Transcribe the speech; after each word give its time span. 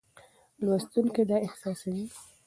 لوستونکی 0.63 1.23
دا 1.29 1.37
احساسوي. 1.47 2.05